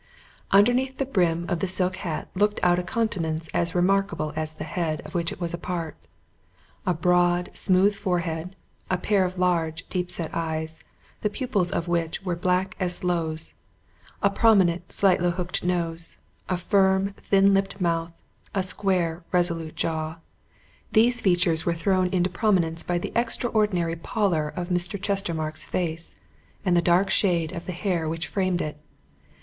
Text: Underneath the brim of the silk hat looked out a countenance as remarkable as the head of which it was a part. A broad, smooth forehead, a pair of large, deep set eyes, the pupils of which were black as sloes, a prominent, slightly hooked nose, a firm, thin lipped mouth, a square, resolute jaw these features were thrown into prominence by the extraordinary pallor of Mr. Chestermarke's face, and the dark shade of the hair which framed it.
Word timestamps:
Underneath 0.49 0.97
the 0.97 1.05
brim 1.05 1.45
of 1.47 1.59
the 1.59 1.67
silk 1.67 1.97
hat 1.97 2.27
looked 2.33 2.59
out 2.63 2.79
a 2.79 2.81
countenance 2.81 3.49
as 3.53 3.75
remarkable 3.75 4.33
as 4.35 4.55
the 4.55 4.63
head 4.63 4.99
of 5.05 5.13
which 5.13 5.31
it 5.31 5.39
was 5.39 5.53
a 5.53 5.59
part. 5.59 5.95
A 6.87 6.93
broad, 6.95 7.51
smooth 7.53 7.93
forehead, 7.93 8.55
a 8.89 8.97
pair 8.97 9.25
of 9.25 9.37
large, 9.37 9.87
deep 9.89 10.09
set 10.09 10.33
eyes, 10.33 10.83
the 11.21 11.29
pupils 11.29 11.69
of 11.69 11.87
which 11.87 12.23
were 12.23 12.35
black 12.35 12.75
as 12.79 12.95
sloes, 12.95 13.53
a 14.23 14.31
prominent, 14.31 14.91
slightly 14.91 15.29
hooked 15.29 15.63
nose, 15.63 16.17
a 16.49 16.57
firm, 16.57 17.13
thin 17.19 17.53
lipped 17.53 17.79
mouth, 17.79 18.13
a 18.55 18.63
square, 18.63 19.23
resolute 19.31 19.75
jaw 19.75 20.17
these 20.93 21.21
features 21.21 21.63
were 21.63 21.75
thrown 21.75 22.07
into 22.07 22.27
prominence 22.27 22.81
by 22.81 22.97
the 22.97 23.11
extraordinary 23.15 23.95
pallor 23.95 24.49
of 24.55 24.69
Mr. 24.69 24.99
Chestermarke's 24.99 25.63
face, 25.65 26.15
and 26.65 26.75
the 26.75 26.81
dark 26.81 27.11
shade 27.11 27.51
of 27.51 27.67
the 27.67 27.71
hair 27.71 28.09
which 28.09 28.25
framed 28.27 28.63
it. 28.63 28.77